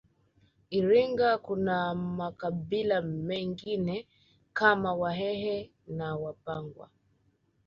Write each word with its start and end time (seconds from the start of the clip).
Iringa 0.69 1.37
kuna 1.37 1.95
makabila 1.95 3.01
mengine 3.01 4.07
kama 4.53 4.93
wahehe 4.93 5.71
na 5.87 6.15
wapangwa 6.15 6.89